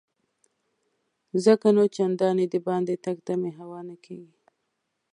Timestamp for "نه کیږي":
3.89-4.35